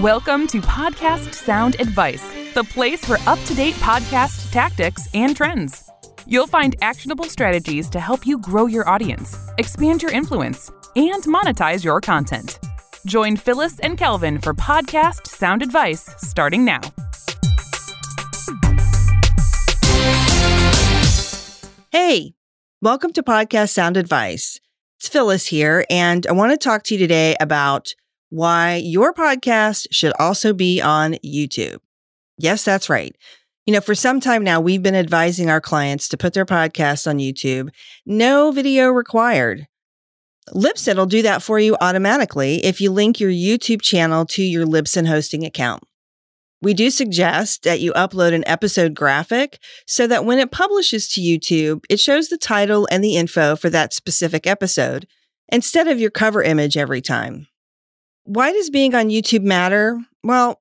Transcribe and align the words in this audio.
Welcome 0.00 0.46
to 0.46 0.62
Podcast 0.62 1.34
Sound 1.34 1.78
Advice, 1.78 2.24
the 2.54 2.64
place 2.64 3.04
for 3.04 3.18
up 3.28 3.38
to 3.40 3.54
date 3.54 3.74
podcast 3.74 4.50
tactics 4.50 5.06
and 5.12 5.36
trends. 5.36 5.90
You'll 6.26 6.46
find 6.46 6.74
actionable 6.80 7.26
strategies 7.26 7.90
to 7.90 8.00
help 8.00 8.26
you 8.26 8.38
grow 8.38 8.64
your 8.64 8.88
audience, 8.88 9.36
expand 9.58 10.00
your 10.00 10.10
influence, 10.10 10.70
and 10.96 11.22
monetize 11.24 11.84
your 11.84 12.00
content. 12.00 12.60
Join 13.04 13.36
Phyllis 13.36 13.78
and 13.80 13.98
Kelvin 13.98 14.40
for 14.40 14.54
Podcast 14.54 15.26
Sound 15.26 15.62
Advice 15.62 16.08
starting 16.16 16.64
now. 16.64 16.80
Hey, 21.92 22.32
welcome 22.80 23.12
to 23.12 23.22
Podcast 23.22 23.68
Sound 23.68 23.98
Advice. 23.98 24.60
It's 24.98 25.08
Phyllis 25.08 25.46
here, 25.46 25.84
and 25.90 26.26
I 26.26 26.32
want 26.32 26.52
to 26.52 26.56
talk 26.56 26.84
to 26.84 26.94
you 26.94 26.98
today 26.98 27.36
about 27.38 27.94
why 28.30 28.76
your 28.76 29.12
podcast 29.12 29.86
should 29.90 30.12
also 30.18 30.52
be 30.52 30.80
on 30.80 31.14
YouTube. 31.24 31.78
Yes, 32.38 32.64
that's 32.64 32.88
right. 32.88 33.14
You 33.66 33.74
know, 33.74 33.80
for 33.80 33.94
some 33.94 34.20
time 34.20 34.42
now, 34.42 34.60
we've 34.60 34.82
been 34.82 34.94
advising 34.94 35.50
our 35.50 35.60
clients 35.60 36.08
to 36.08 36.16
put 36.16 36.32
their 36.32 36.46
podcast 36.46 37.06
on 37.06 37.18
YouTube. 37.18 37.68
No 38.06 38.50
video 38.50 38.88
required. 38.88 39.66
Libsyn 40.48 40.96
will 40.96 41.06
do 41.06 41.22
that 41.22 41.42
for 41.42 41.60
you 41.60 41.76
automatically 41.80 42.64
if 42.64 42.80
you 42.80 42.90
link 42.90 43.20
your 43.20 43.30
YouTube 43.30 43.82
channel 43.82 44.24
to 44.26 44.42
your 44.42 44.66
Libsyn 44.66 45.06
hosting 45.06 45.44
account. 45.44 45.82
We 46.62 46.74
do 46.74 46.90
suggest 46.90 47.62
that 47.62 47.80
you 47.80 47.92
upload 47.92 48.34
an 48.34 48.46
episode 48.46 48.94
graphic 48.94 49.58
so 49.86 50.06
that 50.06 50.24
when 50.24 50.38
it 50.38 50.50
publishes 50.50 51.08
to 51.10 51.20
YouTube, 51.20 51.84
it 51.88 52.00
shows 52.00 52.28
the 52.28 52.36
title 52.36 52.86
and 52.90 53.02
the 53.02 53.16
info 53.16 53.56
for 53.56 53.70
that 53.70 53.94
specific 53.94 54.46
episode 54.46 55.06
instead 55.50 55.88
of 55.88 56.00
your 56.00 56.10
cover 56.10 56.42
image 56.42 56.76
every 56.76 57.00
time. 57.00 57.46
Why 58.24 58.52
does 58.52 58.70
being 58.70 58.94
on 58.94 59.08
YouTube 59.08 59.42
matter? 59.42 59.98
Well, 60.22 60.60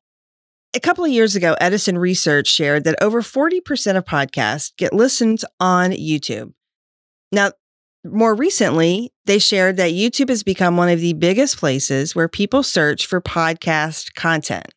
a 0.76 0.80
couple 0.80 1.04
of 1.04 1.12
years 1.12 1.36
ago, 1.36 1.56
Edison 1.60 1.98
Research 1.98 2.48
shared 2.48 2.84
that 2.84 3.02
over 3.02 3.22
40% 3.22 3.98
of 3.98 4.06
podcasts 4.06 4.72
get 4.78 4.94
listened 4.94 5.42
on 5.60 5.92
YouTube. 5.92 6.54
Now, 7.32 7.52
more 8.06 8.34
recently, 8.34 9.12
they 9.26 9.40
shared 9.40 9.78
that 9.78 9.92
YouTube 9.92 10.30
has 10.30 10.44
become 10.44 10.78
one 10.78 10.90
of 10.90 11.02
the 11.02 11.14
biggest 11.14 11.58
places 11.58 12.16
where 12.16 12.28
people 12.28 12.64
search 12.64 13.06
for 13.06 13.20
podcast 13.20 14.14
content. 14.14 14.74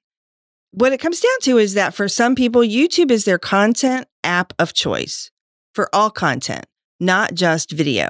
What 0.73 0.93
it 0.93 0.99
comes 0.99 1.21
down 1.21 1.41
to 1.43 1.59
is 1.59 1.75
that 1.75 1.95
for 1.95 2.09
some 2.09 2.35
people, 2.35 2.63
YouTube 2.63 3.11
is 3.11 3.25
their 3.25 3.39
content 3.39 4.09
app 4.25 4.55
of 4.59 4.73
choice 4.73 5.31
for 5.75 5.89
all 5.95 6.11
content, 6.11 6.67
not 6.99 7.35
just 7.35 7.71
video. 7.71 8.09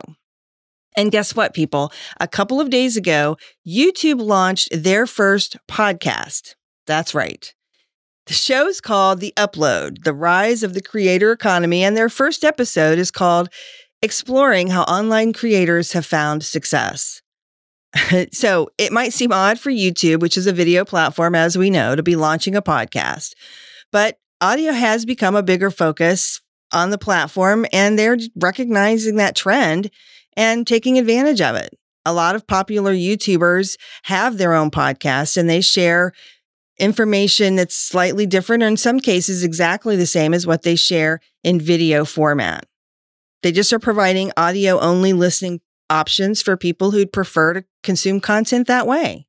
And 0.96 1.10
guess 1.10 1.34
what, 1.34 1.54
people? 1.54 1.92
A 2.20 2.28
couple 2.28 2.60
of 2.60 2.70
days 2.70 2.96
ago, 2.96 3.36
YouTube 3.66 4.20
launched 4.20 4.68
their 4.72 5.06
first 5.06 5.56
podcast. 5.68 6.54
That's 6.86 7.14
right. 7.14 7.52
The 8.26 8.34
show 8.34 8.68
is 8.68 8.80
called 8.80 9.20
The 9.20 9.32
Upload 9.36 10.04
The 10.04 10.14
Rise 10.14 10.62
of 10.62 10.74
the 10.74 10.82
Creator 10.82 11.32
Economy, 11.32 11.82
and 11.82 11.96
their 11.96 12.08
first 12.08 12.44
episode 12.44 12.98
is 12.98 13.10
called 13.10 13.48
Exploring 14.00 14.68
How 14.68 14.82
Online 14.82 15.32
Creators 15.32 15.92
Have 15.92 16.06
Found 16.06 16.44
Success. 16.44 17.20
so 18.32 18.70
it 18.78 18.92
might 18.92 19.12
seem 19.12 19.32
odd 19.32 19.58
for 19.58 19.70
YouTube, 19.70 20.20
which 20.20 20.36
is 20.36 20.46
a 20.46 20.52
video 20.52 20.84
platform, 20.84 21.34
as 21.34 21.58
we 21.58 21.70
know, 21.70 21.96
to 21.96 22.02
be 22.02 22.16
launching 22.16 22.54
a 22.54 22.62
podcast, 22.62 23.32
but 23.90 24.18
audio 24.40 24.72
has 24.72 25.04
become 25.04 25.36
a 25.36 25.42
bigger 25.42 25.70
focus 25.70 26.40
on 26.72 26.90
the 26.90 26.98
platform, 26.98 27.66
and 27.72 27.98
they're 27.98 28.18
recognizing 28.36 29.16
that 29.16 29.36
trend 29.36 29.90
and 30.36 30.66
taking 30.66 30.98
advantage 30.98 31.40
of 31.40 31.56
it. 31.56 31.76
A 32.04 32.12
lot 32.12 32.34
of 32.34 32.46
popular 32.46 32.92
YouTubers 32.92 33.76
have 34.04 34.38
their 34.38 34.54
own 34.54 34.70
podcast 34.70 35.36
and 35.36 35.48
they 35.48 35.60
share 35.60 36.12
information 36.78 37.56
that's 37.56 37.76
slightly 37.76 38.26
different, 38.26 38.62
or 38.62 38.66
in 38.66 38.76
some 38.76 38.98
cases, 38.98 39.44
exactly 39.44 39.94
the 39.94 40.06
same 40.06 40.34
as 40.34 40.46
what 40.46 40.62
they 40.62 40.74
share 40.74 41.20
in 41.44 41.60
video 41.60 42.04
format. 42.04 42.66
They 43.42 43.52
just 43.52 43.72
are 43.72 43.78
providing 43.78 44.32
audio 44.36 44.80
only 44.80 45.12
listening 45.12 45.60
options 45.90 46.42
for 46.42 46.56
people 46.56 46.90
who'd 46.90 47.12
prefer 47.12 47.54
to 47.54 47.64
consume 47.82 48.20
content 48.20 48.66
that 48.66 48.86
way. 48.86 49.26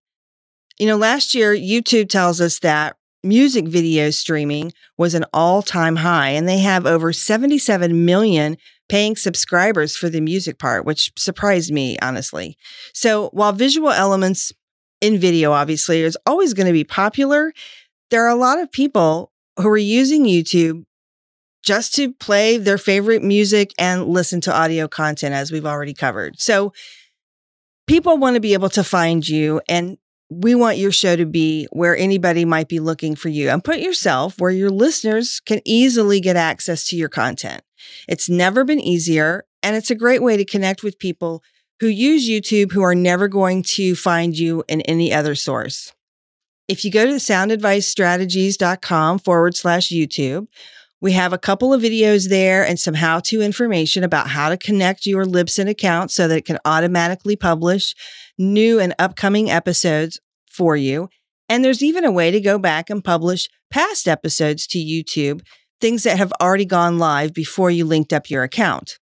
You 0.80 0.88
know, 0.88 0.98
last 0.98 1.36
year, 1.36 1.56
YouTube 1.56 2.10
tells 2.10 2.42
us 2.42 2.60
that 2.60 2.96
music 3.24 3.68
video 3.68 4.10
streaming 4.10 4.74
was 4.98 5.14
an 5.14 5.26
all 5.34 5.62
time 5.62 5.98
high, 5.98 6.30
and 6.30 6.48
they 6.48 6.60
have 6.60 6.86
over 6.86 7.14
77 7.14 8.06
million 8.06 8.58
paying 8.90 9.16
subscribers 9.16 9.96
for 9.96 10.10
the 10.10 10.22
music 10.22 10.60
part, 10.60 10.86
which 10.86 11.12
surprised 11.18 11.72
me, 11.72 11.98
honestly. 12.02 12.58
So 12.94 13.30
while 13.30 13.54
visual 13.54 13.90
elements 13.90 14.52
in 15.02 15.20
video, 15.20 15.52
obviously, 15.52 16.02
is 16.02 16.18
always 16.26 16.54
going 16.54 16.68
to 16.68 16.74
be 16.74 16.84
popular, 16.84 17.54
there 18.10 18.26
are 18.26 18.30
a 18.30 18.36
lot 18.36 18.60
of 18.60 18.72
people 18.72 19.32
who 19.58 19.68
are 19.70 19.78
using 19.78 20.26
YouTube 20.26 20.84
just 21.64 21.96
to 21.96 22.14
play 22.14 22.58
their 22.58 22.78
favorite 22.78 23.24
music 23.24 23.72
and 23.80 24.08
listen 24.08 24.42
to 24.42 24.54
audio 24.54 24.88
content, 24.88 25.34
as 25.34 25.52
we've 25.52 25.66
already 25.66 25.94
covered. 25.94 26.40
So 26.40 26.74
people 27.88 28.18
want 28.18 28.36
to 28.36 28.42
be 28.42 28.54
able 28.54 28.70
to 28.70 28.84
find 28.84 29.28
you 29.28 29.62
and 29.68 29.98
we 30.30 30.56
want 30.56 30.78
your 30.78 30.92
show 30.92 31.16
to 31.16 31.26
be 31.26 31.68
where 31.72 31.96
anybody 31.96 32.44
might 32.46 32.68
be 32.68 32.80
looking 32.80 33.16
for 33.16 33.30
you 33.30 33.50
and 33.50 33.64
put 33.64 33.80
yourself 33.80 34.40
where 34.40 34.52
your 34.52 34.72
listeners 34.72 35.40
can 35.46 35.62
easily 35.66 36.20
get 36.20 36.36
access 36.36 36.86
to 36.88 36.96
your 36.96 37.10
content. 37.10 37.62
It's 38.08 38.30
never 38.30 38.64
been 38.64 38.80
easier, 38.80 39.44
and 39.62 39.76
it's 39.76 39.92
a 39.92 39.96
great 39.96 40.22
way 40.22 40.38
to 40.38 40.46
connect 40.46 40.84
with 40.84 41.00
people 41.00 41.44
who 41.80 41.88
use 41.88 42.30
YouTube 42.30 42.72
who 42.72 42.84
are 42.84 42.94
never 42.96 43.28
going 43.28 43.64
to 43.64 43.96
find 43.96 44.38
you 44.38 44.64
in 44.68 44.82
any 44.82 45.12
other 45.14 45.36
source. 45.36 45.94
If 46.68 46.84
you 46.86 46.92
go 46.92 47.06
to 47.06 47.14
soundadvicestrategies.com 47.14 49.20
forward 49.20 49.56
slash 49.56 49.90
YouTube, 49.90 50.48
we 51.02 51.12
have 51.12 51.34
a 51.34 51.38
couple 51.38 51.74
of 51.74 51.82
videos 51.82 52.30
there 52.30 52.66
and 52.66 52.80
some 52.80 52.94
how 52.94 53.20
to 53.20 53.42
information 53.42 54.06
about 54.06 54.30
how 54.30 54.48
to 54.48 54.56
connect 54.56 55.06
your 55.06 55.26
Libsyn 55.26 55.68
account 55.68 56.12
so 56.12 56.30
that 56.30 56.38
it 56.38 56.46
can 56.46 56.60
automatically 56.64 57.36
publish 57.36 57.94
new 58.38 58.80
and 58.80 58.96
upcoming 58.98 59.52
episodes 59.52 60.22
for 60.50 60.78
you. 60.78 61.10
And 61.50 61.66
there's 61.66 61.84
even 61.84 62.06
a 62.06 62.12
way 62.12 62.32
to 62.32 62.40
go 62.40 62.58
back 62.58 62.90
and 62.90 63.04
publish 63.04 63.50
past 63.70 64.08
episodes 64.08 64.66
to 64.68 64.80
YouTube 64.80 65.42
things 65.84 66.04
that 66.04 66.18
have 66.18 66.32
already 66.40 66.64
gone 66.64 66.98
live 66.98 67.34
before 67.34 67.70
you 67.70 67.84
linked 67.84 68.14
up 68.14 68.30
your 68.30 68.44
account. 68.44 69.00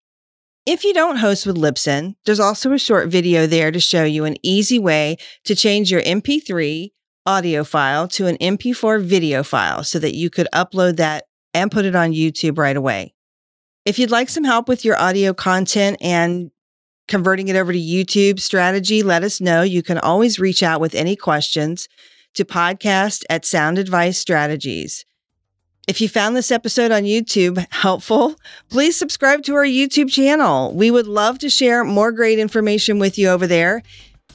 If 0.66 0.84
you 0.84 0.92
don't 0.92 1.16
host 1.16 1.46
with 1.46 1.56
Libsyn, 1.56 2.16
there's 2.26 2.38
also 2.38 2.70
a 2.74 2.78
short 2.78 3.08
video 3.08 3.46
there 3.46 3.70
to 3.70 3.80
show 3.80 4.04
you 4.04 4.26
an 4.26 4.36
easy 4.42 4.78
way 4.78 5.16
to 5.44 5.54
change 5.56 5.90
your 5.90 6.02
MP3 6.02 6.90
audio 7.24 7.64
file 7.64 8.06
to 8.08 8.26
an 8.26 8.36
MP4 8.36 9.02
video 9.02 9.42
file 9.42 9.84
so 9.84 9.98
that 10.00 10.14
you 10.14 10.28
could 10.28 10.48
upload 10.54 10.98
that 10.98 11.24
and 11.54 11.72
put 11.72 11.86
it 11.86 11.96
on 11.96 12.12
YouTube 12.12 12.58
right 12.58 12.76
away. 12.76 13.14
If 13.86 13.98
you'd 13.98 14.10
like 14.10 14.28
some 14.28 14.44
help 14.44 14.68
with 14.68 14.84
your 14.84 15.00
audio 15.00 15.32
content 15.32 15.96
and 16.02 16.50
converting 17.08 17.48
it 17.48 17.56
over 17.56 17.72
to 17.72 17.78
YouTube 17.78 18.38
strategy, 18.38 19.02
let 19.02 19.24
us 19.24 19.40
know. 19.40 19.62
You 19.62 19.82
can 19.82 19.96
always 19.96 20.38
reach 20.38 20.62
out 20.62 20.82
with 20.82 20.94
any 20.94 21.16
questions 21.16 21.88
to 22.34 22.44
podcast 22.44 23.24
at 23.30 23.46
Sound 23.46 23.78
Advice 23.78 24.18
Strategies. 24.18 25.05
If 25.86 26.00
you 26.00 26.08
found 26.08 26.36
this 26.36 26.50
episode 26.50 26.90
on 26.90 27.04
YouTube 27.04 27.64
helpful, 27.70 28.34
please 28.70 28.98
subscribe 28.98 29.44
to 29.44 29.54
our 29.54 29.64
YouTube 29.64 30.10
channel. 30.10 30.74
We 30.74 30.90
would 30.90 31.06
love 31.06 31.38
to 31.38 31.48
share 31.48 31.84
more 31.84 32.10
great 32.10 32.40
information 32.40 32.98
with 32.98 33.16
you 33.16 33.28
over 33.28 33.46
there. 33.46 33.82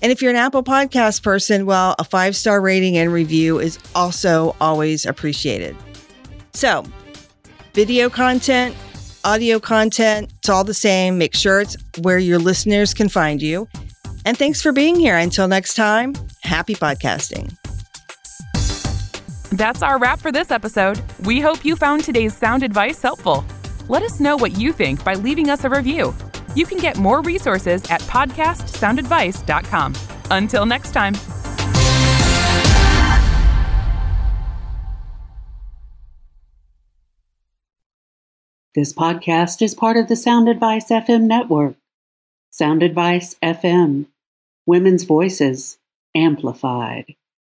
And 0.01 0.13
if 0.13 0.21
you're 0.21 0.31
an 0.31 0.37
Apple 0.37 0.63
Podcast 0.63 1.23
person, 1.23 1.65
well, 1.65 1.93
a 1.99 2.05
five 2.05 2.37
star 2.37 2.61
rating 2.61 2.97
and 2.97 3.11
review 3.11 3.59
is 3.59 3.77
also 3.93 4.55
always 4.61 5.05
appreciated. 5.05 5.75
So, 6.53 6.85
video 7.73 8.09
content, 8.09 8.73
audio 9.25 9.59
content, 9.59 10.31
it's 10.37 10.47
all 10.47 10.63
the 10.63 10.73
same. 10.73 11.17
Make 11.17 11.35
sure 11.35 11.59
it's 11.59 11.75
where 11.99 12.17
your 12.17 12.39
listeners 12.39 12.93
can 12.93 13.09
find 13.09 13.41
you. 13.41 13.67
And 14.25 14.37
thanks 14.37 14.61
for 14.61 14.71
being 14.71 14.95
here. 14.95 15.17
Until 15.17 15.49
next 15.49 15.73
time, 15.73 16.13
happy 16.43 16.75
podcasting. 16.75 17.57
That's 19.51 19.83
our 19.83 19.99
wrap 19.99 20.19
for 20.19 20.31
this 20.31 20.49
episode. 20.49 21.01
We 21.25 21.41
hope 21.41 21.65
you 21.65 21.75
found 21.75 22.03
today's 22.03 22.35
sound 22.35 22.63
advice 22.63 23.01
helpful. 23.01 23.43
Let 23.89 24.01
us 24.01 24.21
know 24.21 24.37
what 24.37 24.57
you 24.57 24.71
think 24.71 25.03
by 25.03 25.15
leaving 25.15 25.49
us 25.49 25.65
a 25.65 25.69
review. 25.69 26.15
You 26.55 26.65
can 26.65 26.77
get 26.77 26.97
more 26.97 27.21
resources 27.21 27.83
at 27.91 28.01
podcastsoundadvice.com. 28.01 29.95
Until 30.31 30.65
next 30.65 30.91
time. 30.91 31.13
This 38.73 38.93
podcast 38.93 39.61
is 39.61 39.75
part 39.75 39.97
of 39.97 40.07
the 40.07 40.15
Sound 40.15 40.47
Advice 40.47 40.87
FM 40.87 41.23
network. 41.23 41.75
Sound 42.51 42.83
Advice 42.83 43.35
FM, 43.43 44.05
women's 44.65 45.03
voices 45.03 45.77
amplified. 46.15 47.15